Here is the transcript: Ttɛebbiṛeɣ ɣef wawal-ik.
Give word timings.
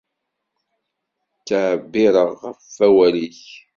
Ttɛebbiṛeɣ 1.39 2.29
ɣef 2.41 2.61
wawal-ik. 2.77 3.41